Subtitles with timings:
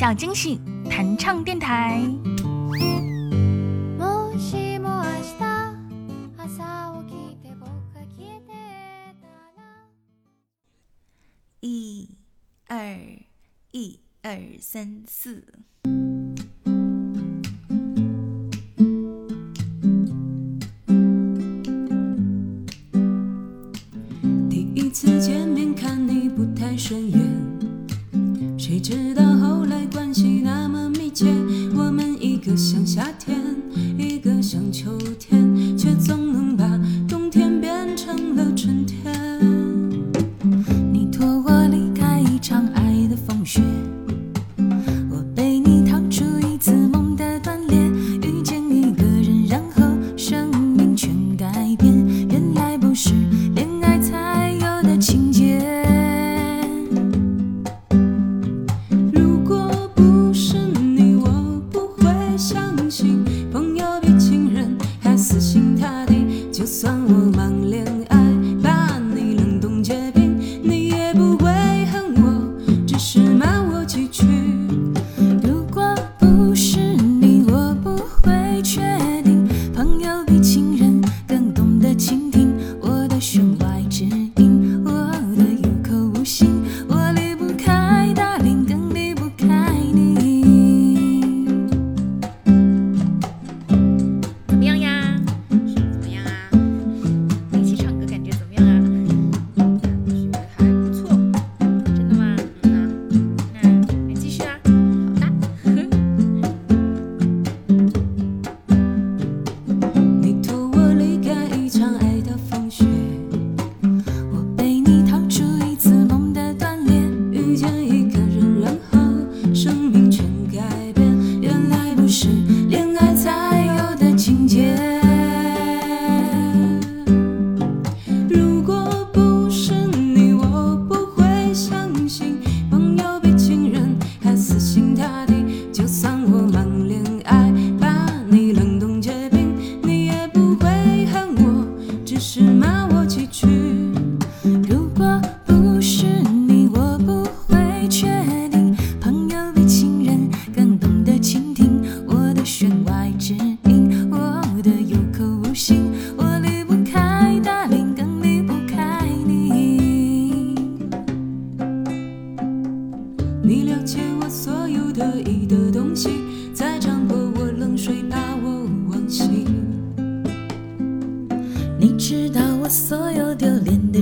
[0.00, 2.00] 小惊喜弹唱电台。
[11.60, 12.08] 一
[12.66, 12.96] 二
[13.72, 15.44] 一二三四。
[24.48, 27.50] 第一次见面看你不太顺眼。
[28.56, 29.79] 谁知道后来
[33.00, 33.34] 夏天
[33.96, 36.29] 一个像秋天却总
[63.52, 67.59] 朋友比情人还死心塌地，就算我忙。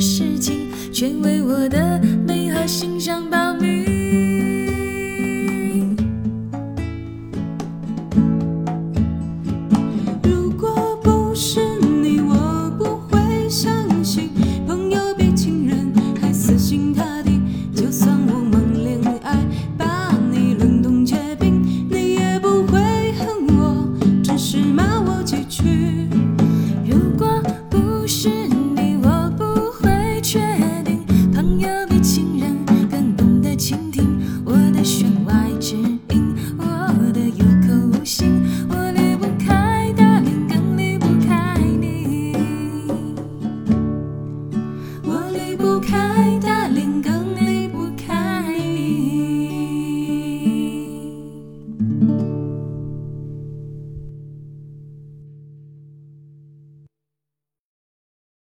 [0.01, 3.88] 事情全为我的美好形象保密。
[45.59, 49.49] 不开，大林更离不开你。